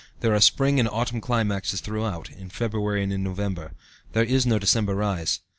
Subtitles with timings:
[0.21, 3.73] There are spring and autumn climaxes throughout (in February and in November);
[4.13, 5.41] there is no December rise.